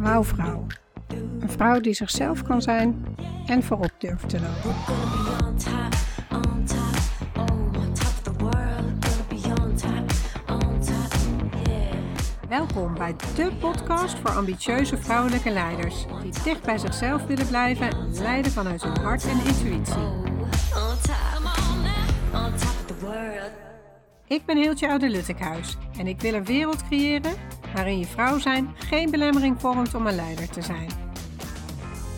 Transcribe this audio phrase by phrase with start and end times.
[0.00, 0.66] Wauwvrouw.
[1.40, 3.04] Een vrouw die zichzelf kan zijn
[3.46, 4.74] en voorop durft te lopen.
[12.48, 18.12] Welkom bij de podcast voor ambitieuze vrouwelijke leiders die dicht bij zichzelf willen blijven en
[18.12, 20.28] leiden vanuit hun hart en intuïtie.
[24.26, 27.32] Ik ben Hiltje Oude-Luttekhuis en ik wil een wereld creëren
[27.74, 30.90] waarin je vrouw zijn geen belemmering vormt om een leider te zijn.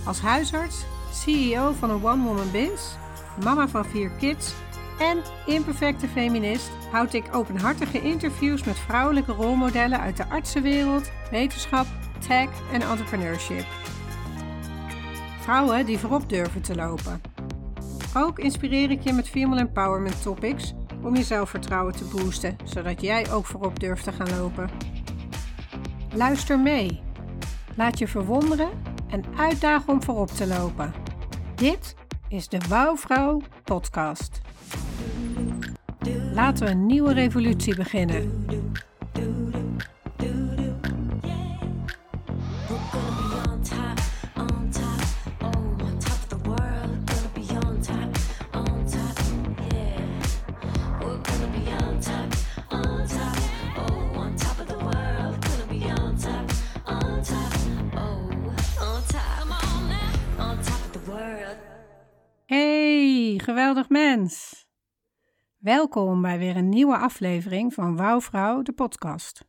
[0.06, 2.96] Als huisarts, CEO van een one-woman biz,
[3.44, 4.54] mama van vier kids
[4.98, 11.86] en imperfecte feminist houd ik openhartige interviews met vrouwelijke rolmodellen uit de artsenwereld, wetenschap,
[12.28, 13.66] tech en entrepreneurship.
[15.40, 17.20] Vrouwen die voorop durven te lopen.
[18.16, 23.32] Ook inspireer ik je met female empowerment topics om je zelfvertrouwen te boosten, zodat jij
[23.32, 24.70] ook voorop durft te gaan lopen.
[26.14, 27.00] Luister mee.
[27.76, 28.70] Laat je verwonderen
[29.10, 30.92] en uitdagen om voorop te lopen.
[31.54, 31.94] Dit
[32.28, 34.40] is de Wouwvrouw podcast.
[36.32, 38.46] Laten we een nieuwe revolutie beginnen.
[65.62, 69.44] Welkom bij weer een nieuwe aflevering van Wouwvrouw, de podcast.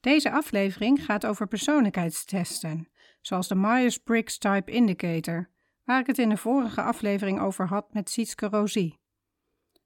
[0.00, 2.88] Deze aflevering gaat over persoonlijkheidstesten,
[3.20, 5.50] zoals de Myers-Briggs Type Indicator,
[5.84, 9.00] waar ik het in de vorige aflevering over had met Sietske Rosie.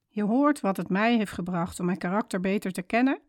[0.06, 3.22] Je hoort wat het mij heeft gebracht om mijn karakter beter te kennen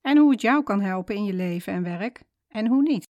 [0.00, 3.08] en hoe het jou kan helpen in je leven en werk en hoe niet.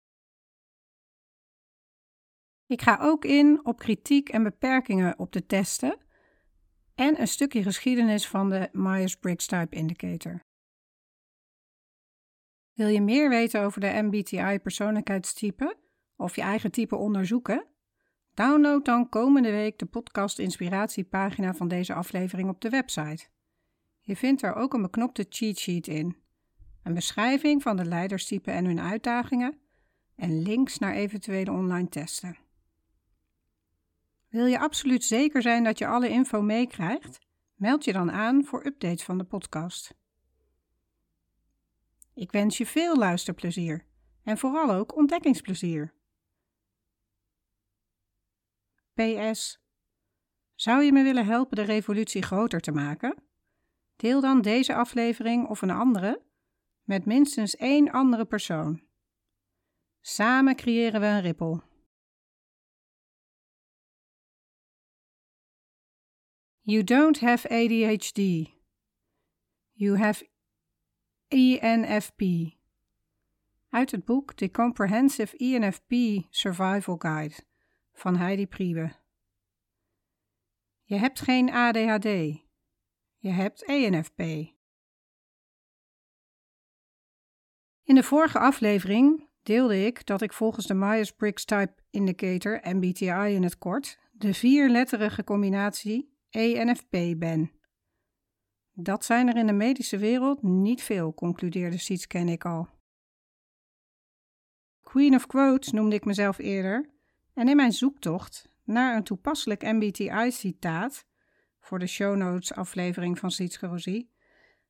[2.65, 6.05] Ik ga ook in op kritiek en beperkingen op de testen
[6.97, 10.45] en een stukje geschiedenis van de Myers-Briggs Type Indicator.
[12.73, 15.77] Wil je meer weten over de MBTI persoonlijkheidstype
[16.15, 17.65] of je eigen type onderzoeken?
[18.33, 23.27] Download dan komende week de podcast inspiratiepagina van deze aflevering op de website.
[23.99, 26.17] Je vindt er ook een beknopte cheat sheet in,
[26.83, 29.59] een beschrijving van de leiderstypen en hun uitdagingen
[30.15, 32.46] en links naar eventuele online testen.
[34.37, 37.19] Wil je absoluut zeker zijn dat je alle info meekrijgt?
[37.55, 39.93] Meld je dan aan voor updates van de podcast.
[42.13, 43.85] Ik wens je veel luisterplezier
[44.23, 45.93] en vooral ook ontdekkingsplezier.
[48.93, 49.59] PS.
[50.55, 53.23] Zou je me willen helpen de revolutie groter te maken?
[53.95, 56.21] Deel dan deze aflevering of een andere
[56.83, 58.83] met minstens één andere persoon.
[60.01, 61.66] Samen creëren we een rippel.
[66.69, 68.51] You don't have ADHD.
[69.73, 70.29] You have
[71.27, 72.21] ENFP.
[73.69, 75.93] Uit het boek The Comprehensive ENFP
[76.29, 77.35] Survival Guide
[77.93, 78.95] van Heidi Priebe.
[80.83, 82.05] Je hebt geen ADHD.
[83.17, 84.19] Je hebt ENFP.
[87.83, 93.43] In de vorige aflevering deelde ik dat ik volgens de Myers-Briggs Type Indicator, MBTI in
[93.43, 97.51] het kort, de vierletterige combinatie ENFP ben.
[98.73, 102.67] Dat zijn er in de medische wereld niet veel, concludeerde Sietske en ik al.
[104.81, 106.89] Queen of Quotes noemde ik mezelf eerder,
[107.33, 111.05] en in mijn zoektocht naar een toepasselijk MBTI-citaat
[111.59, 114.11] voor de show notes aflevering van Sietske Rosie,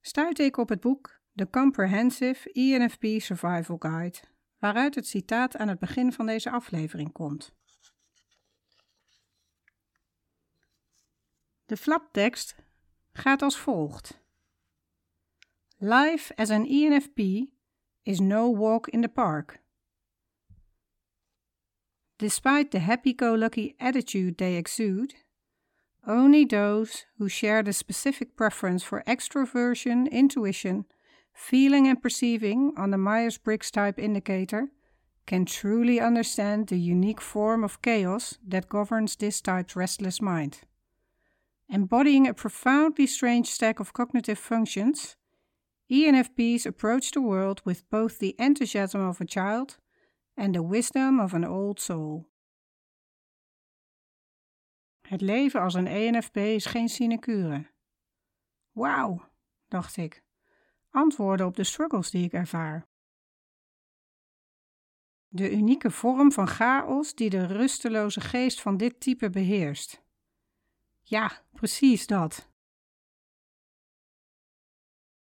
[0.01, 4.17] stuitte ik op het boek The Comprehensive ENFP Survival Guide,
[4.59, 7.56] waaruit het citaat aan het begin van deze aflevering komt.
[11.67, 12.55] De flaptekst
[13.13, 14.21] gaat als volgt.
[15.79, 17.19] Life as an ENFP
[18.03, 19.59] is no walk in the park.
[22.17, 25.13] Despite the happy-go-lucky attitude they exude,
[26.07, 30.85] only those who share the specific preference for extroversion, intuition,
[31.33, 34.71] feeling and perceiving on the Myers-Briggs type indicator
[35.25, 40.61] can truly understand the unique form of chaos that governs this type's restless mind.
[41.69, 45.17] Embodying a profoundly strange stack of cognitive functions,
[45.89, 49.77] ENFPs approach the world with both the enthusiasm of a child
[50.35, 52.29] and the wisdom of an old soul.
[55.07, 57.71] Het leven als een ENFP is geen sinecure.
[58.71, 59.31] Wauw,
[59.67, 60.23] dacht ik.
[60.89, 62.87] Antwoorden op de struggles die ik ervaar.
[65.27, 70.05] De unieke vorm van chaos die de rusteloze geest van dit type beheerst.
[71.09, 72.49] Ja, precies dat.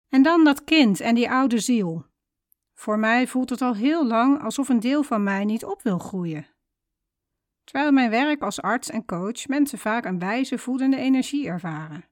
[0.10, 2.06] En dan dat kind en die oude ziel.
[2.74, 6.00] Voor mij voelt het al heel lang alsof een deel van mij niet op wil
[6.00, 6.48] groeien.
[7.64, 12.10] Terwijl mijn werk als arts en coach mensen vaak een wijze voedende energie ervaren.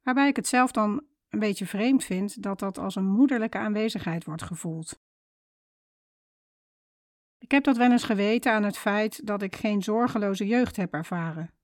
[0.00, 4.24] Waarbij ik het zelf dan een beetje vreemd vind dat dat als een moederlijke aanwezigheid
[4.24, 5.00] wordt gevoeld.
[7.38, 10.92] Ik heb dat wel eens geweten aan het feit dat ik geen zorgeloze jeugd heb
[10.92, 11.61] ervaren.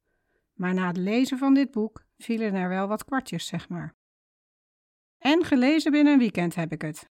[0.58, 3.94] Maar na het lezen van dit boek vielen er wel wat kwartjes, zeg maar.
[5.19, 7.10] En gelezen binnen een weekend heb ik het.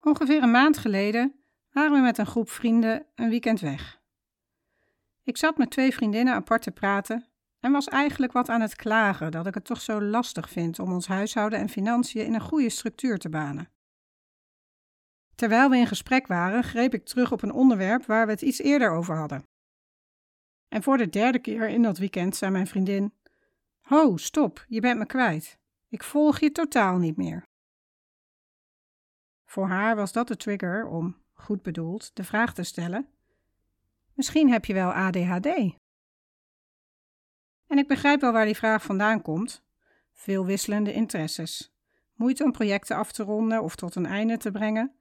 [0.00, 4.02] Ongeveer een maand geleden waren we met een groep vrienden een weekend weg.
[5.22, 7.28] Ik zat met twee vriendinnen apart te praten
[7.60, 10.92] en was eigenlijk wat aan het klagen dat ik het toch zo lastig vind om
[10.92, 13.72] ons huishouden en financiën in een goede structuur te banen.
[15.34, 18.58] Terwijl we in gesprek waren, greep ik terug op een onderwerp waar we het iets
[18.58, 19.52] eerder over hadden.
[20.74, 23.12] En voor de derde keer in dat weekend zei mijn vriendin:
[23.80, 25.58] Ho, stop, je bent me kwijt.
[25.88, 27.46] Ik volg je totaal niet meer.
[29.44, 33.08] Voor haar was dat de trigger om, goed bedoeld, de vraag te stellen:
[34.14, 35.46] Misschien heb je wel ADHD.
[37.66, 39.64] En ik begrijp wel waar die vraag vandaan komt.
[40.12, 41.74] Veel wisselende interesses,
[42.14, 44.94] moeite om projecten af te ronden of tot een einde te brengen,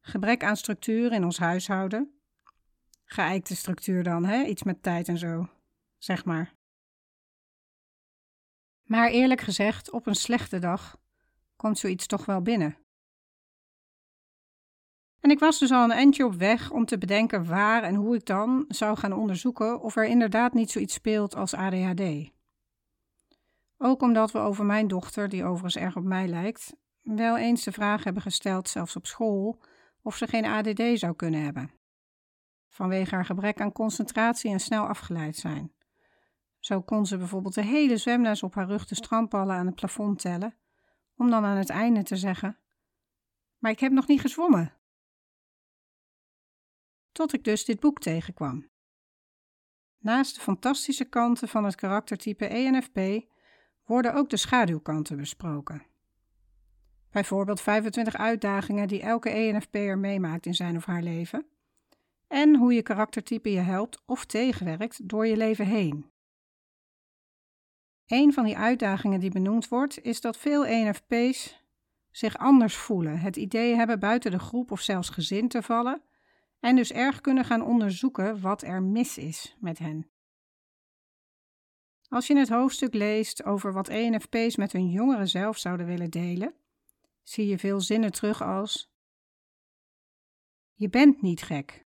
[0.00, 2.17] gebrek aan structuur in ons huishouden.
[3.10, 4.42] Geëikte structuur dan, hè?
[4.44, 5.48] iets met tijd en zo,
[5.98, 6.54] zeg maar.
[8.82, 10.98] Maar eerlijk gezegd, op een slechte dag
[11.56, 12.76] komt zoiets toch wel binnen.
[15.20, 18.14] En ik was dus al een eindje op weg om te bedenken waar en hoe
[18.14, 22.30] ik dan zou gaan onderzoeken of er inderdaad niet zoiets speelt als ADHD.
[23.78, 27.72] Ook omdat we over mijn dochter, die overigens erg op mij lijkt, wel eens de
[27.72, 29.60] vraag hebben gesteld, zelfs op school,
[30.02, 31.77] of ze geen ADD zou kunnen hebben.
[32.78, 35.72] Vanwege haar gebrek aan concentratie en snel afgeleid zijn.
[36.58, 40.20] Zo kon ze bijvoorbeeld de hele zwemles op haar rug de strandballen aan het plafond
[40.20, 40.56] tellen,
[41.16, 42.58] om dan aan het einde te zeggen:
[43.58, 44.74] Maar ik heb nog niet gezwommen.
[47.12, 48.68] Tot ik dus dit boek tegenkwam.
[49.98, 52.98] Naast de fantastische kanten van het karaktertype ENFP
[53.84, 55.86] worden ook de schaduwkanten besproken.
[57.10, 61.46] Bijvoorbeeld 25 uitdagingen die elke ENFP'er meemaakt in zijn of haar leven.
[62.28, 66.10] En hoe je karaktertype je helpt of tegenwerkt door je leven heen.
[68.06, 71.64] Een van die uitdagingen die benoemd wordt, is dat veel ENFP's
[72.10, 76.02] zich anders voelen, het idee hebben buiten de groep of zelfs gezin te vallen
[76.60, 80.10] en dus erg kunnen gaan onderzoeken wat er mis is met hen.
[82.08, 86.54] Als je het hoofdstuk leest over wat ENFP's met hun jongere zelf zouden willen delen,
[87.22, 88.92] zie je veel zinnen terug als:
[90.74, 91.87] Je bent niet gek.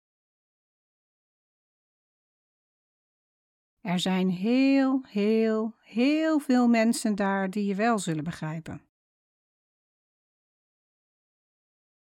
[3.81, 8.81] Er zijn heel, heel, heel veel mensen daar die je wel zullen begrijpen.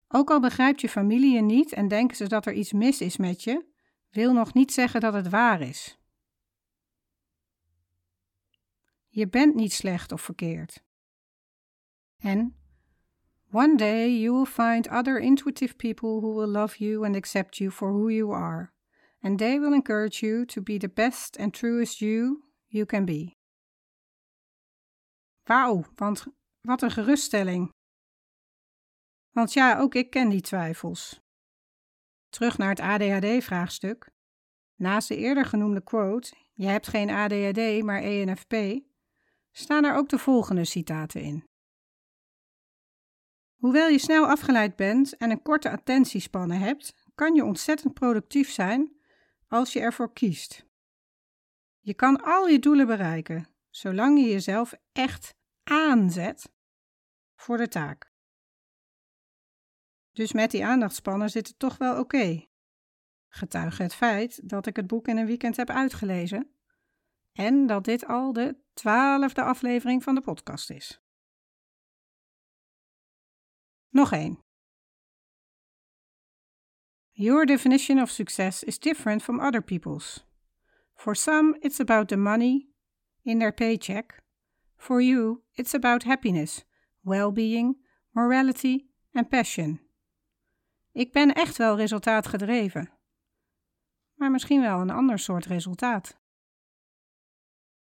[0.09, 3.17] Ook al begrijpt je familie je niet en denken ze dat er iets mis is
[3.17, 3.67] met je,
[4.11, 5.99] wil nog niet zeggen dat het waar is.
[9.09, 10.85] Je bent niet slecht of verkeerd.
[12.19, 12.57] En
[13.51, 17.71] one day you will find other intuitive people who will love you and accept you
[17.71, 18.73] for who you are,
[19.23, 23.37] and they will encourage you to be the best and truest you you can be.
[25.43, 26.27] Wauw, want
[26.61, 27.71] wat een geruststelling.
[29.31, 31.21] Want ja, ook ik ken die twijfels.
[32.29, 34.11] Terug naar het ADHD-vraagstuk.
[34.77, 38.55] Naast de eerder genoemde quote: Je hebt geen ADHD, maar ENFP,
[39.51, 41.45] staan er ook de volgende citaten in.
[43.57, 48.98] Hoewel je snel afgeleid bent en een korte attentiespanne hebt, kan je ontzettend productief zijn
[49.49, 50.67] als je ervoor kiest.
[51.81, 56.53] Je kan al je doelen bereiken, zolang je jezelf echt aanzet
[57.35, 58.13] voor de taak.
[60.13, 62.47] Dus met die aandachtspannen zit het toch wel oké.
[63.29, 66.53] Getuige het feit dat ik het boek in een weekend heb uitgelezen
[67.33, 71.01] en dat dit al de twaalfde aflevering van de podcast is.
[73.89, 74.48] Nog één.
[77.21, 80.25] Your definition of success is different from other people's.
[80.95, 82.69] For some, it's about the money
[83.23, 84.23] in their paycheck.
[84.77, 86.65] For you, it's about happiness,
[87.01, 87.77] well being,
[88.13, 89.81] morality and passion.
[90.93, 92.91] Ik ben echt wel resultaatgedreven.
[94.15, 96.19] Maar misschien wel een ander soort resultaat.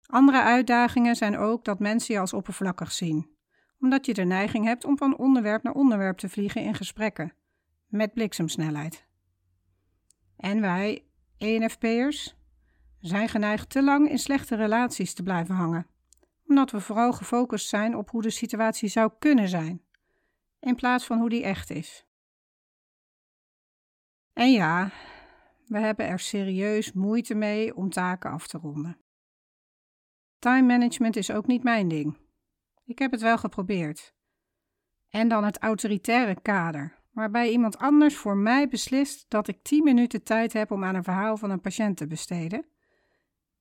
[0.06, 3.36] Andere uitdagingen zijn ook dat mensen je als oppervlakkig zien,
[3.80, 7.34] omdat je de neiging hebt om van onderwerp naar onderwerp te vliegen in gesprekken,
[7.86, 9.10] met bliksemsnelheid.
[10.42, 11.04] En wij,
[11.38, 12.37] ENFP'ers,
[12.99, 15.87] zijn geneigd te lang in slechte relaties te blijven hangen,
[16.46, 19.82] omdat we vooral gefocust zijn op hoe de situatie zou kunnen zijn,
[20.61, 22.06] in plaats van hoe die echt is.
[24.32, 24.90] En ja,
[25.66, 28.99] we hebben er serieus moeite mee om taken af te ronden.
[30.38, 32.18] Time management is ook niet mijn ding.
[32.84, 34.14] Ik heb het wel geprobeerd.
[35.08, 40.23] En dan het autoritaire kader, waarbij iemand anders voor mij beslist dat ik 10 minuten
[40.23, 42.66] tijd heb om aan een verhaal van een patiënt te besteden,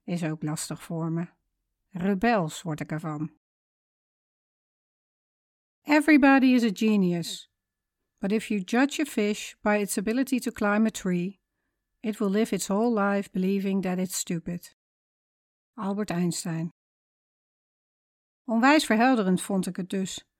[0.03, 1.27] is ook lastig voor me.
[1.89, 3.31] Rebels word ik ervan.
[5.81, 7.51] Everybody is a genius.
[8.19, 11.39] But if you judge a fish by its ability to climb a tree,
[11.99, 14.77] it will live its whole life believing that it's stupid.
[15.73, 16.69] Albert Einstein.
[18.45, 20.30] Onwijs verhelderend vond ik het dus.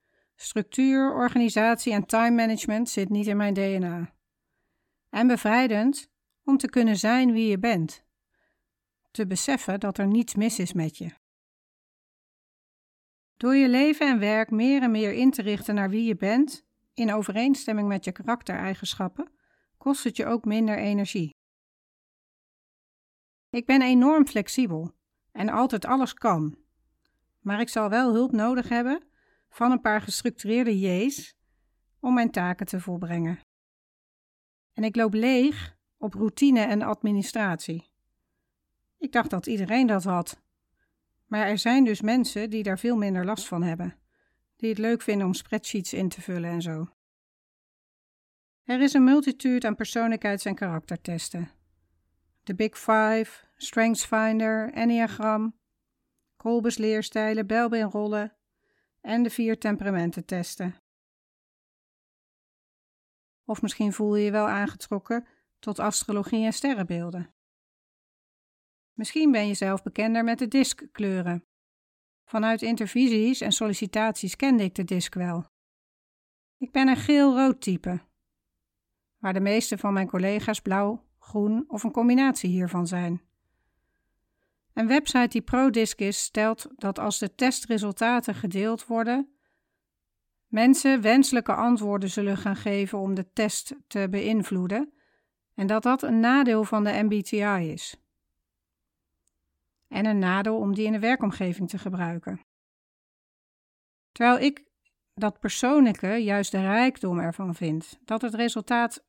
[0.41, 4.13] Structuur, organisatie en time management zit niet in mijn DNA.
[5.09, 6.09] En bevrijdend
[6.43, 8.05] om te kunnen zijn wie je bent.
[9.11, 11.13] Te beseffen dat er niets mis is met je.
[13.37, 16.65] Door je leven en werk meer en meer in te richten naar wie je bent,
[16.93, 19.31] in overeenstemming met je karaktereigenschappen,
[19.77, 21.35] kost het je ook minder energie.
[23.49, 24.91] Ik ben enorm flexibel
[25.31, 26.57] en altijd alles kan.
[27.39, 29.09] Maar ik zal wel hulp nodig hebben
[29.51, 31.35] van een paar gestructureerde J's
[31.99, 33.39] om mijn taken te volbrengen.
[34.73, 37.89] En ik loop leeg op routine en administratie.
[38.97, 40.41] Ik dacht dat iedereen dat had.
[41.25, 43.95] Maar er zijn dus mensen die daar veel minder last van hebben,
[44.55, 46.89] die het leuk vinden om spreadsheets in te vullen en zo.
[48.63, 51.51] Er is een multitude aan persoonlijkheids- en karaktertesten.
[52.43, 55.59] De Big Five, StrengthsFinder, Enneagram,
[56.35, 58.35] Kolbes leerstijlen, Belbin-rollen
[59.01, 60.75] en de vier temperamententesten.
[63.45, 65.27] Of misschien voel je je wel aangetrokken
[65.59, 67.33] tot astrologie en sterrenbeelden.
[68.93, 71.45] Misschien ben je zelf bekender met de diskkleuren.
[72.25, 75.45] Vanuit intervisies en sollicitaties kende ik de disk wel.
[76.57, 77.99] Ik ben een geel-rood type,
[79.17, 83.30] waar de meeste van mijn collega's blauw, groen of een combinatie hiervan zijn.
[84.73, 89.35] Een website die pro-disc is, stelt dat als de testresultaten gedeeld worden,
[90.47, 94.93] mensen wenselijke antwoorden zullen gaan geven om de test te beïnvloeden
[95.53, 97.95] en dat dat een nadeel van de MBTI is.
[99.87, 102.41] En een nadeel om die in de werkomgeving te gebruiken.
[104.11, 104.63] Terwijl ik
[105.13, 109.03] dat persoonlijke juist de rijkdom ervan vind, dat het resultaat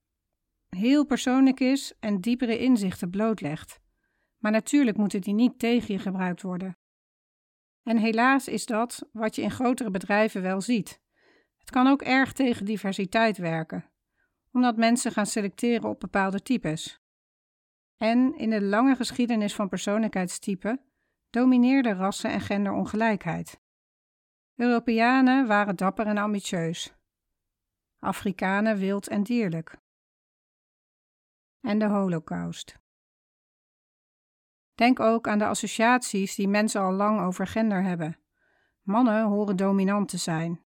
[0.69, 3.82] heel persoonlijk is en diepere inzichten blootlegt.
[4.43, 6.77] Maar natuurlijk moeten die niet tegen je gebruikt worden.
[7.83, 11.01] En helaas is dat wat je in grotere bedrijven wel ziet.
[11.59, 13.91] Het kan ook erg tegen diversiteit werken,
[14.53, 17.01] omdat mensen gaan selecteren op bepaalde types.
[17.97, 20.81] En in de lange geschiedenis van persoonlijkheidstypen
[21.31, 23.61] domineerde rassen- en genderongelijkheid.
[24.57, 26.95] Europeanen waren dapper en ambitieus,
[27.99, 29.77] Afrikanen wild en dierlijk.
[31.61, 32.82] En de Holocaust.
[34.83, 38.19] Denk ook aan de associaties die mensen al lang over gender hebben.
[38.83, 40.65] Mannen horen dominant te zijn,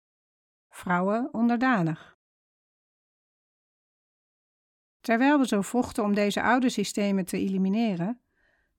[0.69, 2.19] vrouwen onderdanig.
[5.01, 8.21] Terwijl we zo vochten om deze oude systemen te elimineren,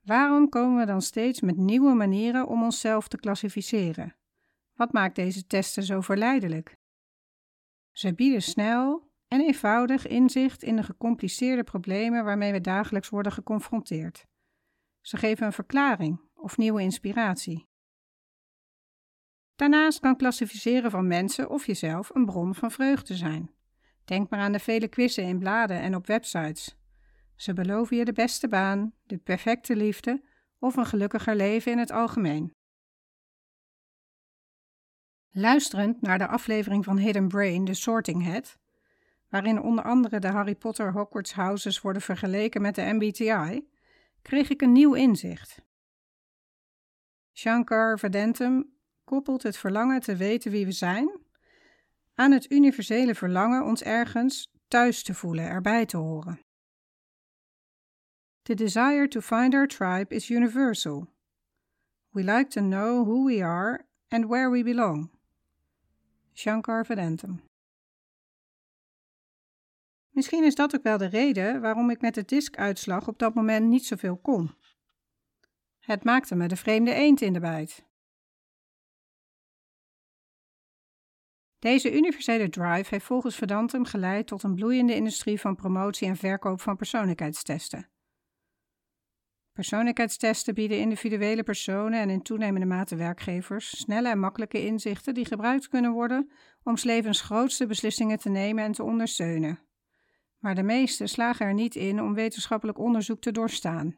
[0.04, 4.16] waarom komen we dan steeds met nieuwe manieren om onszelf te klassificeren?
[4.74, 6.78] Wat maakt deze testen zo verleidelijk?
[7.92, 14.28] Ze bieden snel en eenvoudig inzicht in de gecompliceerde problemen waarmee we dagelijks worden geconfronteerd.
[15.08, 17.68] Ze geven een verklaring of nieuwe inspiratie.
[19.56, 23.52] Daarnaast kan klassificeren van mensen of jezelf een bron van vreugde zijn.
[24.06, 26.78] Denk maar aan de vele quizzen in bladen en op websites.
[27.36, 30.24] Ze beloven je de beste baan, de perfecte liefde
[30.60, 32.54] of een gelukkiger leven in het algemeen.
[35.30, 38.58] Luisterend naar de aflevering van Hidden Brain, The Sorting Hat,
[39.30, 43.76] waarin onder andere de Harry Potter Hogwarts houses worden vergeleken met de MBTI,
[44.28, 45.62] kreeg ik een nieuw inzicht.
[47.34, 51.20] Shankar Vedantam koppelt het verlangen te weten wie we zijn
[52.14, 56.40] aan het universele verlangen ons ergens thuis te voelen, erbij te horen.
[58.42, 61.08] The desire to find our tribe is universal.
[62.10, 65.10] We like to know who we are and where we belong.
[66.34, 67.42] Shankar Vedantam.
[70.18, 73.68] Misschien is dat ook wel de reden waarom ik met de diskuitslag op dat moment
[73.68, 74.56] niet zoveel kon.
[75.80, 77.86] Het maakte me de vreemde eend in de bijt.
[81.60, 86.62] Deze universele drive heeft volgens Vedantum geleid tot een bloeiende industrie van promotie en verkoop
[86.62, 87.90] van persoonlijkheidstesten.
[89.52, 95.68] Persoonlijkheidstesten bieden individuele personen en in toenemende mate werkgevers snelle en makkelijke inzichten die gebruikt
[95.68, 96.32] kunnen worden
[96.64, 99.67] om 's grootste beslissingen te nemen en te ondersteunen.
[100.48, 103.96] Maar de meeste slagen er niet in om wetenschappelijk onderzoek te doorstaan.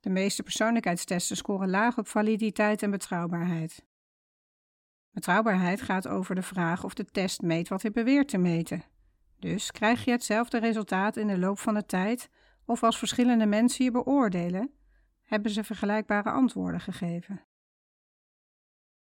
[0.00, 3.84] De meeste persoonlijkheidstesten scoren laag op validiteit en betrouwbaarheid.
[5.10, 8.82] Betrouwbaarheid gaat over de vraag of de test meet wat hij beweert te meten.
[9.38, 12.28] Dus krijg je hetzelfde resultaat in de loop van de tijd
[12.64, 14.70] of als verschillende mensen je beoordelen,
[15.22, 17.44] hebben ze vergelijkbare antwoorden gegeven.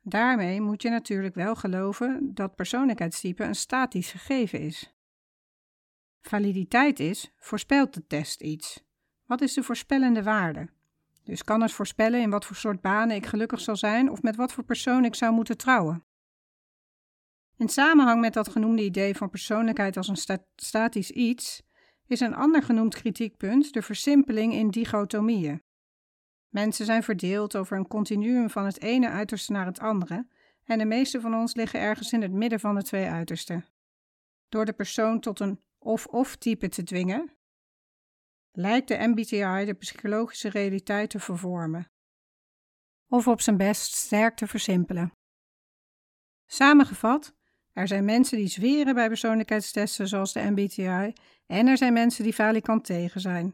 [0.02, 4.94] Daarmee moet je natuurlijk wel geloven dat persoonlijkheidstype een statisch gegeven is.
[6.22, 8.84] Validiteit is, voorspelt de test iets?
[9.26, 10.70] Wat is de voorspellende waarde?
[11.24, 14.36] Dus kan het voorspellen in wat voor soort banen ik gelukkig zal zijn of met
[14.36, 16.04] wat voor persoon ik zou moeten trouwen.
[17.58, 21.62] In samenhang met dat genoemde idee van persoonlijkheid als een statisch iets,
[22.08, 25.62] is een ander genoemd kritiekpunt de versimpeling in dichotomieën.
[26.50, 30.28] Mensen zijn verdeeld over een continuum van het ene uiterste naar het andere,
[30.64, 33.66] en de meeste van ons liggen ergens in het midden van de twee uitersten.
[34.50, 37.38] Door de persoon tot een of-of type te dwingen,
[38.52, 41.88] lijkt de MBTI de psychologische realiteit te vervormen.
[43.08, 45.12] Of op zijn best sterk te versimpelen.
[46.46, 47.34] Samengevat,
[47.74, 51.14] er zijn mensen die zweren bij persoonlijkheidstesten zoals de MBTI
[51.46, 53.52] en er zijn mensen die falikant tegen zijn.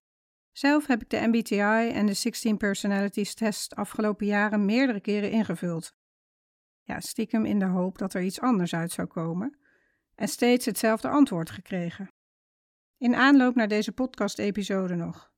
[0.52, 5.94] Zelf heb ik de MBTI en de 16 Personalities Test afgelopen jaren meerdere keren ingevuld.
[6.82, 9.58] Ja, stiekem in de hoop dat er iets anders uit zou komen.
[10.16, 12.08] En steeds hetzelfde antwoord gekregen.
[12.98, 15.34] In aanloop naar deze podcast-episode nog.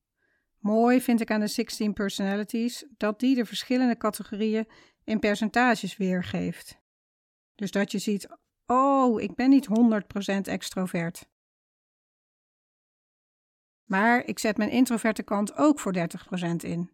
[0.59, 4.67] Mooi vind ik aan de 16 Personalities dat die de verschillende categorieën
[5.03, 6.81] in percentages weergeeft.
[7.55, 8.27] Dus dat je ziet,
[8.65, 9.67] oh, ik ben niet
[10.27, 11.29] 100% extrovert.
[13.83, 16.91] Maar ik zet mijn introverte kant ook voor 30% in.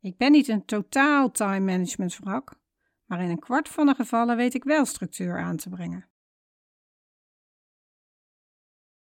[0.00, 2.60] Ik ben niet een totaal time management wrak,
[3.04, 6.09] maar in een kwart van de gevallen weet ik wel structuur aan te brengen.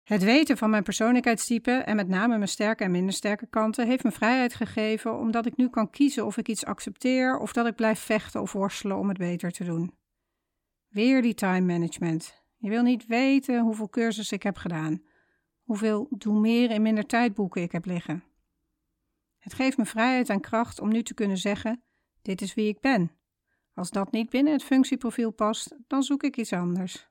[0.08, 4.04] Het weten van mijn persoonlijkheidstype en met name mijn sterke en minder sterke kanten heeft
[4.04, 7.76] me vrijheid gegeven omdat ik nu kan kiezen of ik iets accepteer of dat ik
[7.76, 9.94] blijf vechten of worstelen om het beter te doen.
[10.88, 12.44] Weer die time management.
[12.58, 15.04] Je wil niet weten hoeveel cursussen ik heb gedaan,
[15.64, 18.24] hoeveel doe meer in minder tijd boeken ik heb liggen.
[19.38, 21.84] Het geeft me vrijheid en kracht om nu te kunnen zeggen:
[22.22, 23.12] dit is wie ik ben.
[23.74, 27.10] Als dat niet binnen het functieprofiel past, dan zoek ik iets anders.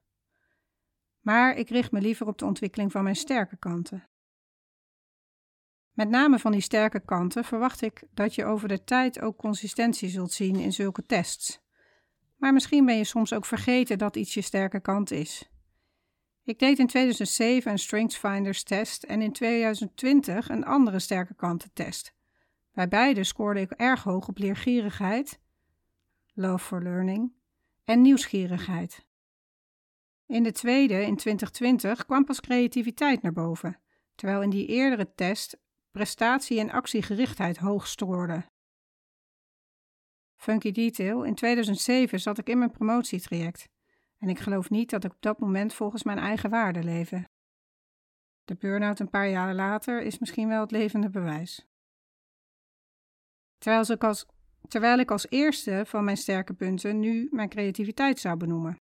[1.26, 4.08] Maar ik richt me liever op de ontwikkeling van mijn sterke kanten.
[5.92, 10.08] Met name van die sterke kanten verwacht ik dat je over de tijd ook consistentie
[10.08, 11.60] zult zien in zulke tests.
[12.36, 15.50] Maar misschien ben je soms ook vergeten dat iets je sterke kant is.
[16.44, 22.14] Ik deed in 2007 een StrengthsFinders test en in 2020 een andere sterke kantentest.
[22.72, 25.40] Bij beide scoorde ik erg hoog op leergierigheid,
[26.34, 27.32] love for learning,
[27.84, 29.06] en nieuwsgierigheid.
[30.26, 33.80] In de tweede, in 2020, kwam pas creativiteit naar boven,
[34.14, 35.58] terwijl in die eerdere test
[35.90, 38.44] prestatie en actiegerichtheid hoog scoorde.
[40.36, 43.68] Funky detail, in 2007 zat ik in mijn promotietraject
[44.18, 47.28] en ik geloof niet dat ik op dat moment volgens mijn eigen waarden leefde.
[48.44, 51.66] De burn-out een paar jaren later is misschien wel het levende bewijs.
[53.58, 54.26] Terwijl, als,
[54.68, 58.80] terwijl ik als eerste van mijn sterke punten nu mijn creativiteit zou benoemen.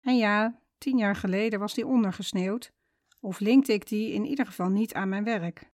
[0.00, 2.72] En ja, tien jaar geleden was die ondergesneeuwd,
[3.20, 5.70] of linkte ik die in ieder geval niet aan mijn werk.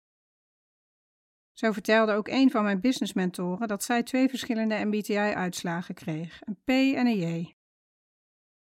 [1.52, 6.68] Zo vertelde ook een van mijn businessmentoren dat zij twee verschillende MBTI-uitslagen kreeg, een P
[6.68, 7.54] en een J.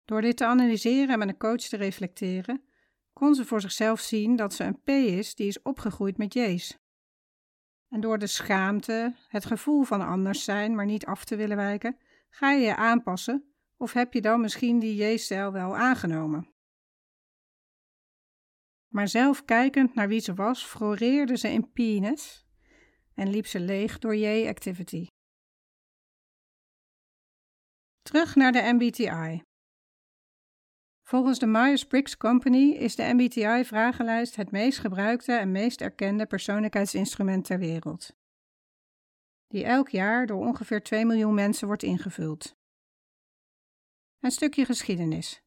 [0.06, 2.64] Door dit te analyseren en met een coach te reflecteren,
[3.14, 6.78] kon ze voor zichzelf zien dat ze een P is die is opgegroeid met J's.
[7.90, 11.98] En door de schaamte, het gevoel van anders zijn, maar niet af te willen wijken,
[12.30, 13.51] ga je je aanpassen
[13.82, 16.54] of heb je dan misschien die J-stijl wel aangenomen.
[18.94, 22.46] Maar zelf kijkend naar wie ze was, floreerde ze in Penis
[23.16, 25.08] en liep ze leeg door J-activity.
[28.02, 29.42] Terug naar de MBTI.
[31.08, 37.60] Volgens de Myers-Briggs Company is de MBTI-vragenlijst het meest gebruikte en meest erkende persoonlijkheidsinstrument ter
[37.60, 38.16] wereld,
[39.48, 42.60] die elk jaar door ongeveer 2 miljoen mensen wordt ingevuld.
[44.22, 45.44] Een stukje geschiedenis.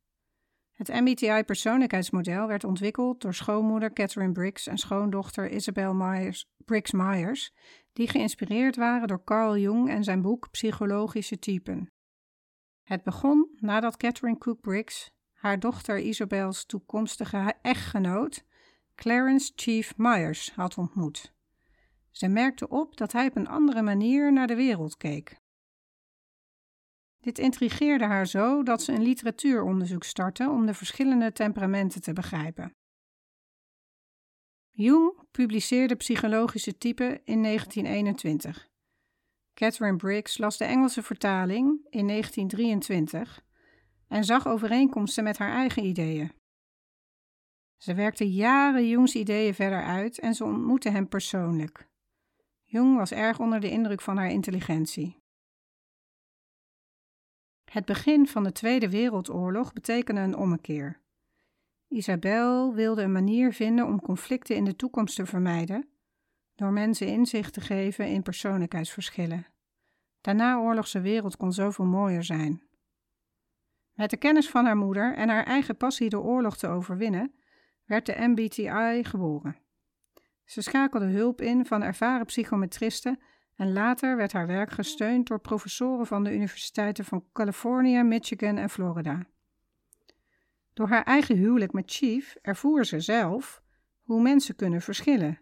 [0.72, 7.54] Het MBTI-persoonlijkheidsmodel werd ontwikkeld door schoonmoeder Catherine Briggs en schoondochter Isabel Myers, Briggs Myers,
[7.92, 11.92] die geïnspireerd waren door Carl Jung en zijn boek Psychologische typen.
[12.82, 18.44] Het begon nadat Catherine Cook Briggs haar dochter Isabel's toekomstige echtgenoot
[18.94, 21.34] Clarence Chief Myers had ontmoet.
[22.10, 25.42] Ze merkte op dat hij op een andere manier naar de wereld keek.
[27.24, 32.76] Dit intrigeerde haar zo dat ze een literatuuronderzoek startte om de verschillende temperamenten te begrijpen.
[34.70, 38.68] Jung publiceerde psychologische typen in 1921.
[39.54, 43.44] Catherine Briggs las de Engelse vertaling in 1923
[44.08, 46.32] en zag overeenkomsten met haar eigen ideeën.
[47.76, 51.88] Ze werkte jaren Jungs ideeën verder uit en ze ontmoette hem persoonlijk.
[52.62, 55.23] Jung was erg onder de indruk van haar intelligentie.
[57.74, 61.00] Het begin van de Tweede Wereldoorlog betekende een ommekeer.
[61.88, 65.88] Isabel wilde een manier vinden om conflicten in de toekomst te vermijden,
[66.54, 69.46] door mensen inzicht te geven in persoonlijkheidsverschillen.
[70.20, 72.62] De naoorlogse wereld kon zoveel mooier zijn.
[73.92, 77.34] Met de kennis van haar moeder en haar eigen passie de oorlog te overwinnen,
[77.84, 79.56] werd de MBTI geboren.
[80.44, 83.18] Ze schakelde hulp in van ervaren psychometristen
[83.56, 88.70] en later werd haar werk gesteund door professoren van de universiteiten van Californië, Michigan en
[88.70, 89.26] Florida.
[90.72, 93.62] Door haar eigen huwelijk met Chief ervoer ze zelf
[94.02, 95.40] hoe mensen kunnen verschillen.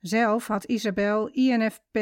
[0.00, 1.94] Zelf had Isabel INFP,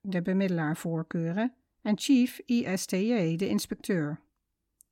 [0.00, 4.20] de bemiddelaar, voorkeuren en Chief ISTJ, de inspecteur.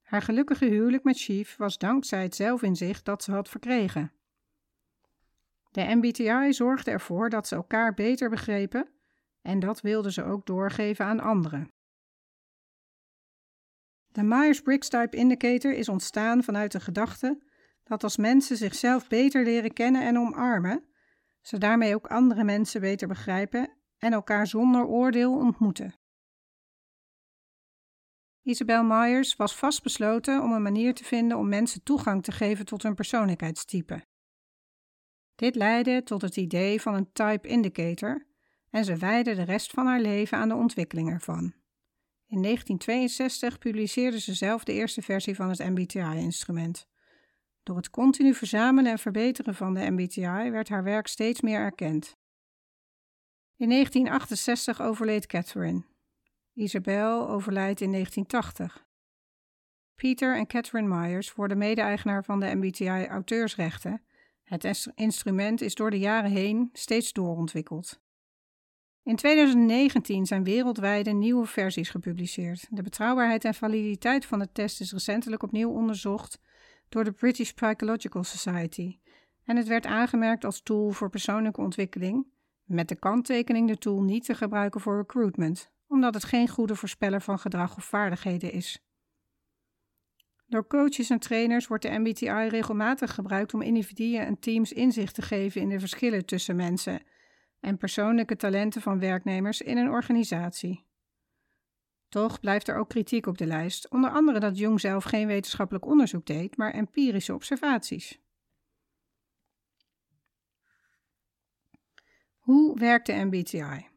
[0.03, 4.13] Haar gelukkige huwelijk met Chief was dankzij het zelfinzicht dat ze had verkregen.
[5.73, 8.89] De MBTI zorgde ervoor dat ze elkaar beter begrepen
[9.41, 11.73] en dat wilden ze ook doorgeven aan anderen.
[14.09, 17.43] De Myers-Briggs Type Indicator is ontstaan vanuit de gedachte
[17.83, 20.85] dat als mensen zichzelf beter leren kennen en omarmen,
[21.41, 25.95] ze daarmee ook andere mensen beter begrijpen en elkaar zonder oordeel ontmoeten.
[28.43, 32.83] Isabel Myers was vastbesloten om een manier te vinden om mensen toegang te geven tot
[32.83, 34.11] hun persoonlijkheidstype.
[35.43, 38.27] Dit leidde tot het idee van een type indicator
[38.71, 41.55] en ze wijde de rest van haar leven aan de ontwikkeling ervan.
[42.27, 46.89] In 1962 publiceerde ze zelf de eerste versie van het MBTI-instrument.
[47.63, 52.17] Door het continu verzamelen en verbeteren van de MBTI werd haar werk steeds meer erkend.
[53.57, 55.83] In 1968 overleed Catherine.
[56.53, 58.87] Isabel overlijdt in 1980.
[59.95, 64.03] Peter en Catherine Myers worden mede-eigenaar van de MBTI-auteursrechten.
[64.53, 68.01] Het instrument is door de jaren heen steeds doorontwikkeld.
[69.03, 72.67] In 2019 zijn wereldwijde nieuwe versies gepubliceerd.
[72.71, 76.41] De betrouwbaarheid en validiteit van de test is recentelijk opnieuw onderzocht
[76.89, 78.99] door de British Psychological Society
[79.45, 82.27] en het werd aangemerkt als tool voor persoonlijke ontwikkeling,
[82.65, 87.23] met de kanttekening de tool niet te gebruiken voor recruitment, omdat het geen goede voorspeller
[87.23, 88.85] van gedrag of vaardigheden is.
[90.53, 95.23] Door coaches en trainers wordt de MBTI regelmatig gebruikt om individuen en teams inzicht te
[95.23, 97.03] geven in de verschillen tussen mensen
[97.61, 100.87] en persoonlijke talenten van werknemers in een organisatie.
[102.09, 105.87] Toch blijft er ook kritiek op de lijst, onder andere dat Jung zelf geen wetenschappelijk
[105.87, 108.21] onderzoek deed, maar empirische observaties.
[112.39, 113.92] Hoe werkt de MBTI?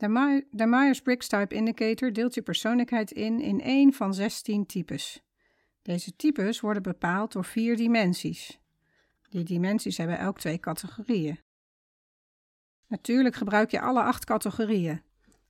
[0.00, 5.22] De, Myers-Briggs Type Indicator deelt je persoonlijkheid in in één van 16 types.
[5.82, 8.60] Deze types worden bepaald door vier dimensies.
[9.28, 11.40] Die dimensies hebben elk twee categorieën.
[12.86, 15.02] Natuurlijk gebruik je alle acht categorieën.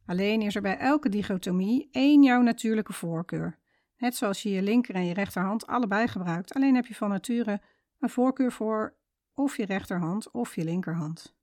[0.07, 3.59] Alleen is er bij elke dichotomie één jouw natuurlijke voorkeur.
[3.97, 7.61] Net zoals je je linker en je rechterhand allebei gebruikt, alleen heb je van nature
[7.99, 8.97] een voorkeur voor
[9.35, 11.39] of je rechterhand of je linkerhand.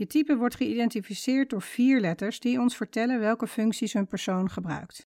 [0.00, 5.08] Je type wordt geïdentificeerd door vier letters die ons vertellen welke functies een persoon gebruikt.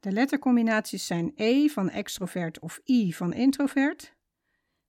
[0.00, 4.16] De lettercombinaties zijn E van extrovert of I van introvert,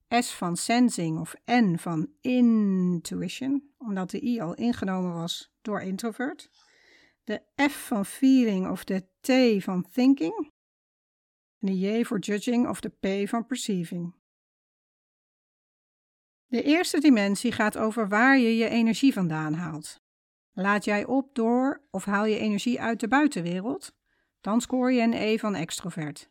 [0.10, 6.50] S van sensing of N van intuition, omdat de I al ingenomen was door introvert.
[7.24, 10.52] De F van feeling of de T van thinking.
[11.60, 14.16] En de J voor judging of de P van perceiving.
[16.48, 20.02] De eerste dimensie gaat over waar je je energie vandaan haalt.
[20.54, 23.96] Laat jij op door of haal je energie uit de buitenwereld?
[24.42, 26.30] Dan scoor je een E van extrovert.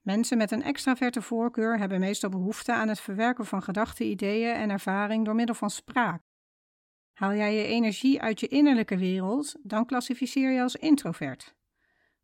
[0.00, 4.70] Mensen met een extraverte voorkeur hebben meestal behoefte aan het verwerken van gedachten, ideeën en
[4.70, 6.22] ervaring door middel van spraak.
[7.12, 11.54] Haal jij je energie uit je innerlijke wereld, dan klassificeer je als introvert.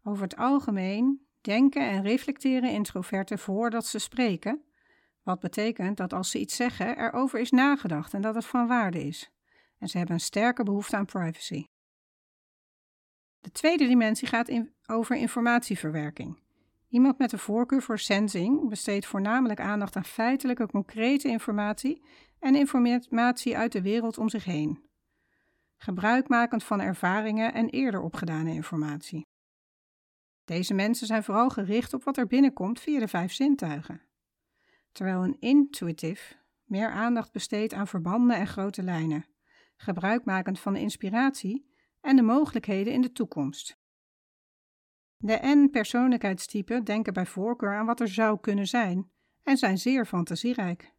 [0.02, 4.64] Over het algemeen denken en reflecteren introverten voordat ze spreken,
[5.22, 9.06] wat betekent dat als ze iets zeggen, erover is nagedacht en dat het van waarde
[9.06, 9.30] is.
[9.78, 11.64] En ze hebben een sterke behoefte aan privacy.
[13.40, 16.40] De tweede dimensie gaat in, over informatieverwerking.
[16.88, 22.02] Iemand met een voorkeur voor sensing besteedt voornamelijk aandacht aan feitelijke, concrete informatie
[22.38, 24.90] en informatie uit de wereld om zich heen.
[25.76, 29.26] Gebruikmakend van ervaringen en eerder opgedane informatie.
[30.44, 34.02] Deze mensen zijn vooral gericht op wat er binnenkomt via de vijf zintuigen.
[34.92, 39.26] Terwijl een intuitive meer aandacht besteedt aan verbanden en grote lijnen,
[39.76, 43.80] gebruikmakend van inspiratie en de mogelijkheden in de toekomst.
[45.16, 49.10] De N-persoonlijkheidstypen denken bij voorkeur aan wat er zou kunnen zijn
[49.42, 50.92] en zijn zeer fantasierijk.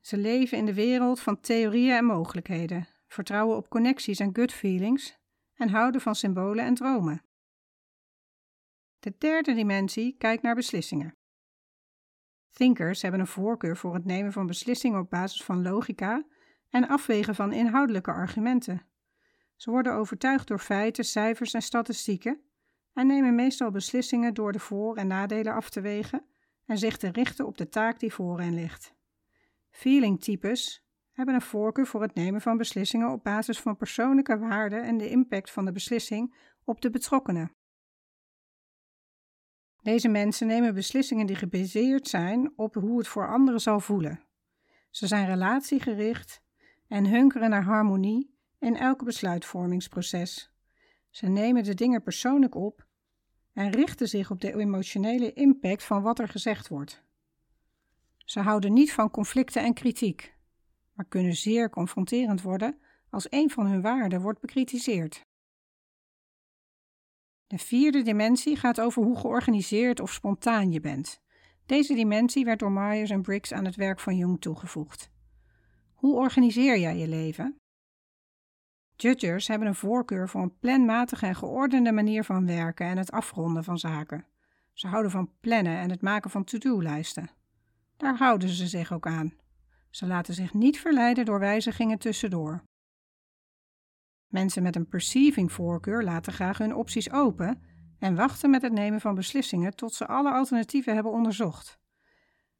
[0.00, 5.18] Ze leven in de wereld van theorieën en mogelijkheden, vertrouwen op connecties en gut feelings
[5.54, 7.22] en houden van symbolen en dromen.
[8.98, 11.16] De derde dimensie kijkt naar beslissingen.
[12.54, 16.24] Thinkers hebben een voorkeur voor het nemen van beslissingen op basis van logica
[16.70, 18.82] en afwegen van inhoudelijke argumenten.
[19.56, 22.40] Ze worden overtuigd door feiten, cijfers en statistieken
[22.92, 26.24] en nemen meestal beslissingen door de voor- en nadelen af te wegen
[26.66, 28.94] en zich te richten op de taak die voor hen ligt.
[29.70, 34.96] Feeling-types hebben een voorkeur voor het nemen van beslissingen op basis van persoonlijke waarden en
[34.96, 37.52] de impact van de beslissing op de betrokkenen.
[39.84, 44.20] Deze mensen nemen beslissingen die gebaseerd zijn op hoe het voor anderen zal voelen.
[44.90, 46.42] Ze zijn relatiegericht
[46.88, 50.52] en hunkeren naar harmonie in elk besluitvormingsproces.
[51.10, 52.86] Ze nemen de dingen persoonlijk op
[53.52, 57.02] en richten zich op de emotionele impact van wat er gezegd wordt.
[58.16, 60.34] Ze houden niet van conflicten en kritiek,
[60.92, 62.78] maar kunnen zeer confronterend worden
[63.10, 65.26] als een van hun waarden wordt bekritiseerd.
[67.46, 71.22] De vierde dimensie gaat over hoe georganiseerd of spontaan je bent.
[71.66, 75.10] Deze dimensie werd door Myers en Briggs aan het werk van Jung toegevoegd.
[75.94, 77.56] Hoe organiseer jij je leven?
[78.96, 83.64] Judgers hebben een voorkeur voor een planmatige en geordende manier van werken en het afronden
[83.64, 84.26] van zaken.
[84.72, 87.30] Ze houden van plannen en het maken van to-do-lijsten.
[87.96, 89.34] Daar houden ze zich ook aan.
[89.90, 92.62] Ze laten zich niet verleiden door wijzigingen tussendoor.
[94.28, 97.62] Mensen met een perceiving voorkeur laten graag hun opties open
[97.98, 101.78] en wachten met het nemen van beslissingen tot ze alle alternatieven hebben onderzocht.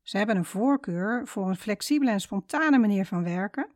[0.02, 3.68] Ze hebben een voorkeur voor een flexibele en spontane manier van werken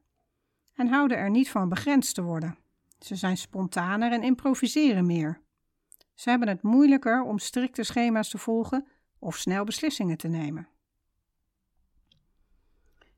[0.75, 2.59] en houden er niet van begrensd te worden.
[2.99, 5.41] Ze zijn spontaner en improviseren meer.
[6.15, 8.87] Ze hebben het moeilijker om strikte schema's te volgen
[9.19, 10.69] of snel beslissingen te nemen.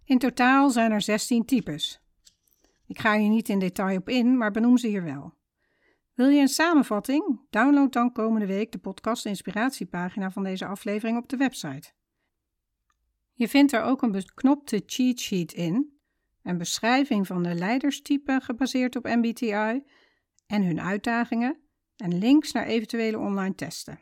[0.05, 2.00] In totaal zijn er 16 types.
[2.91, 5.35] Ik ga hier niet in detail op in, maar benoem ze hier wel.
[6.15, 7.41] Wil je een samenvatting?
[7.51, 11.93] Download dan komende week de podcast inspiratiepagina van deze aflevering op de website.
[13.33, 15.99] Je vindt er ook een beknopte cheat sheet in,
[16.43, 19.83] een beschrijving van de leiderstypen gebaseerd op MBTI
[20.47, 21.59] en hun uitdagingen
[21.97, 24.01] en links naar eventuele online testen.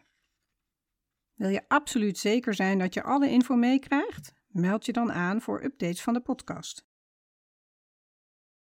[1.35, 4.33] Wil je absoluut zeker zijn dat je alle info meekrijgt?
[4.47, 6.88] Meld je dan aan voor updates van de podcast.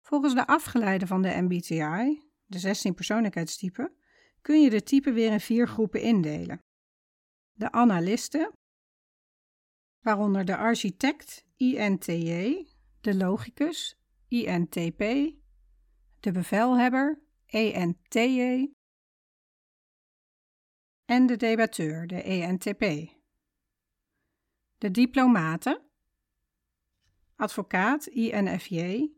[0.05, 3.95] Volgens de afgeleide van de MBTI, de 16 persoonlijkheidstypen,
[4.41, 6.63] kun je de typen weer in vier groepen indelen.
[7.53, 8.51] De analisten,
[9.99, 12.65] waaronder de architect, INTJ,
[13.01, 14.99] de logicus, INTP,
[16.19, 18.67] de bevelhebber, ENTJ,
[21.05, 23.13] en de debatteur, de ENTP.
[24.77, 25.81] De diplomaten,
[27.35, 29.14] advocaat, INFJ,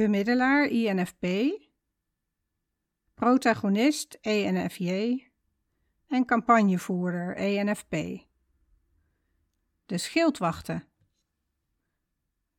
[0.00, 1.24] bemiddelaar, INFP,
[3.14, 5.26] protagonist, ENFJ
[6.08, 7.94] en campagnevoerder, ENFP.
[9.86, 10.88] De schildwachten,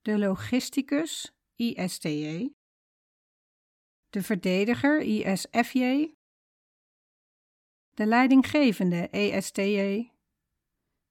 [0.02, 2.54] de logisticus, ISTJ,
[4.10, 6.14] de verdediger, ISFJ,
[7.94, 10.12] de leidinggevende, ESTJ,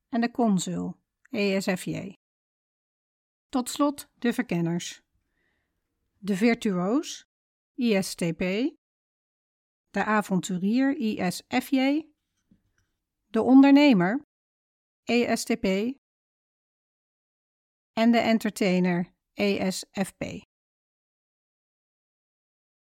[0.08, 0.96] en de consul,
[1.30, 2.12] ESFJ.
[3.48, 5.02] Tot slot de verkenners.
[6.22, 7.24] De virtuoos,
[7.74, 8.40] ISTP,
[9.90, 12.08] de avonturier, ISFJ,
[13.26, 14.22] de ondernemer,
[15.04, 15.64] ESTP
[17.92, 20.22] en de entertainer, ESFP.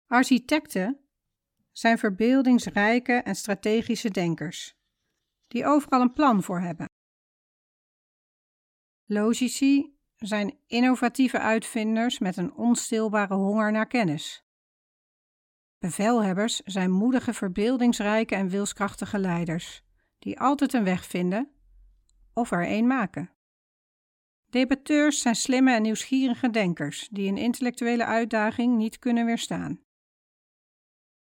[0.05, 1.09] Architecten
[1.71, 4.73] zijn verbeeldingsrijke en strategische denkers,
[5.47, 6.85] die overal een plan voor hebben.
[9.05, 14.43] Logici zijn innovatieve uitvinders met een onstilbare honger naar kennis.
[15.79, 19.83] Bevelhebbers zijn moedige, verbeeldingsrijke en wilskrachtige leiders,
[20.19, 21.51] die altijd een weg vinden
[22.33, 23.31] of er een maken.
[24.49, 29.81] Debatteurs zijn slimme en nieuwsgierige denkers die een intellectuele uitdaging niet kunnen weerstaan.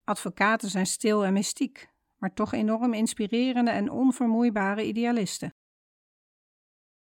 [0.03, 5.53] Advocaten zijn stil en mystiek, maar toch enorm inspirerende en onvermoeibare idealisten.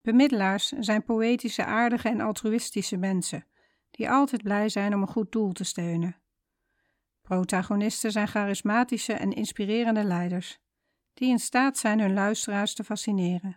[0.06, 3.46] Bemiddelaars zijn poëtische, aardige en altruïstische mensen,
[3.90, 6.16] die altijd blij zijn om een goed doel te steunen.
[7.22, 10.58] Protagonisten zijn charismatische en inspirerende leiders,
[11.14, 13.56] die in staat zijn hun luisteraars te fascineren.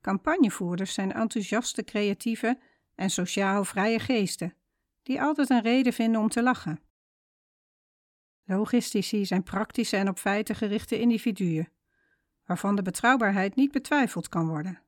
[0.00, 2.58] Campagnevoerders zijn enthousiaste, creatieve
[2.94, 4.54] en sociaal vrije geesten,
[5.02, 6.80] die altijd een reden vinden om te lachen.
[8.44, 11.68] Logistici zijn praktische en op feiten gerichte individuen,
[12.44, 14.84] waarvan de betrouwbaarheid niet betwijfeld kan worden.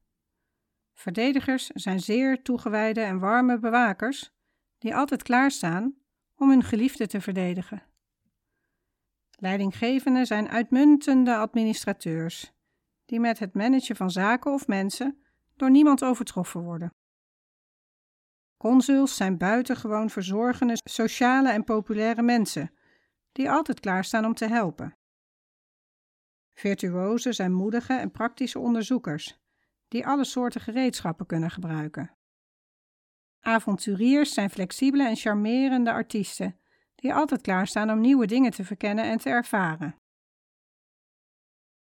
[0.98, 4.30] Verdedigers zijn zeer toegewijde en warme bewakers
[4.78, 5.96] die altijd klaarstaan
[6.36, 7.82] om hun geliefde te verdedigen.
[9.30, 12.52] Leidinggevenden zijn uitmuntende administrateurs
[13.04, 15.22] die met het managen van zaken of mensen
[15.56, 16.94] door niemand overtroffen worden.
[18.56, 22.70] Consuls zijn buitengewoon verzorgende, sociale en populaire mensen
[23.32, 24.96] die altijd klaarstaan om te helpen.
[26.54, 29.38] Virtuozen zijn moedige en praktische onderzoekers
[29.88, 32.16] die alle soorten gereedschappen kunnen gebruiken.
[33.40, 36.60] Avonturiers zijn flexibele en charmerende artiesten
[36.94, 39.96] die altijd klaarstaan om nieuwe dingen te verkennen en te ervaren.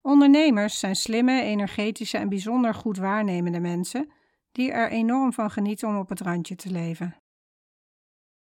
[0.00, 4.12] Ondernemers zijn slimme, energetische en bijzonder goed waarnemende mensen
[4.52, 7.16] die er enorm van genieten om op het randje te leven.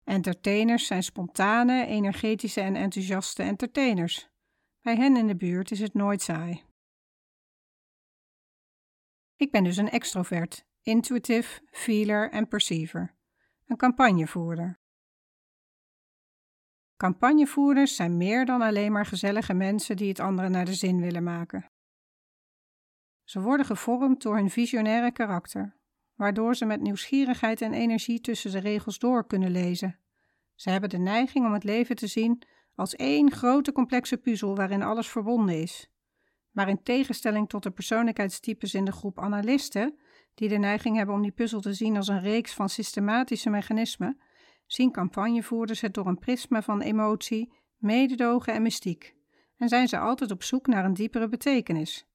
[0.04, 4.28] Entertainers zijn spontane, energetische en enthousiaste entertainers.
[4.82, 6.62] Bij hen in de buurt is het nooit saai.
[9.40, 13.14] Ik ben dus een extrovert, intuïtief, feeler en perceiver.
[13.66, 14.78] Een campagnevoerder.
[16.96, 21.22] Campagnevoerders zijn meer dan alleen maar gezellige mensen die het anderen naar de zin willen
[21.22, 21.70] maken.
[23.24, 25.76] Ze worden gevormd door hun visionaire karakter,
[26.14, 29.98] waardoor ze met nieuwsgierigheid en energie tussen de regels door kunnen lezen.
[30.54, 32.42] Ze hebben de neiging om het leven te zien
[32.74, 35.90] als één grote complexe puzzel waarin alles verbonden is.
[36.50, 39.98] Maar in tegenstelling tot de persoonlijkheidstypes in de groep analisten,
[40.34, 44.20] die de neiging hebben om die puzzel te zien als een reeks van systematische mechanismen,
[44.66, 49.14] zien campagnevoerders het door een prisma van emotie, mededogen en mystiek,
[49.56, 52.08] en zijn ze altijd op zoek naar een diepere betekenis.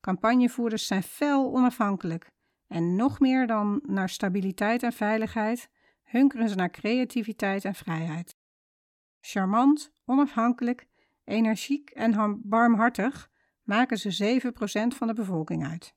[0.00, 2.30] Campagnevoerders zijn fel onafhankelijk
[2.66, 5.68] en nog meer dan naar stabiliteit en veiligheid,
[6.02, 8.36] hunkeren ze naar creativiteit en vrijheid.
[9.20, 10.86] Charmant, onafhankelijk,
[11.24, 13.30] energiek en barmhartig
[13.64, 14.40] maken ze
[14.92, 15.94] 7% van de bevolking uit.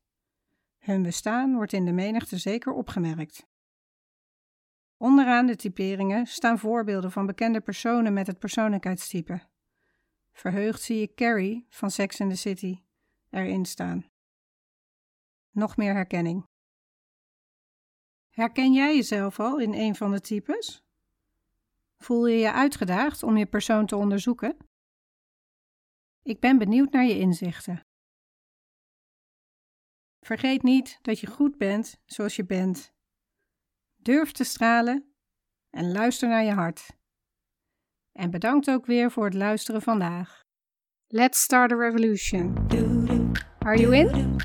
[0.77, 3.47] Hun bestaan wordt in de menigte zeker opgemerkt.
[4.97, 9.41] Onderaan de typeringen staan voorbeelden van bekende personen met het persoonlijkheidstype.
[10.31, 12.81] Verheugd zie ik Carrie van Sex in the City
[13.29, 14.05] erin staan.
[15.51, 16.45] Nog meer herkenning.
[18.29, 20.83] Herken jij jezelf al in een van de types?
[21.97, 24.57] Voel je je uitgedaagd om je persoon te onderzoeken?
[26.27, 27.81] Ik ben benieuwd naar je inzichten.
[30.19, 32.93] Vergeet niet dat je goed bent zoals je bent.
[33.95, 35.13] Durf te stralen
[35.69, 36.97] en luister naar je hart.
[38.11, 40.41] En bedankt ook weer voor het luisteren vandaag.
[41.07, 42.55] Let's start a revolution.
[43.59, 44.35] Are you in?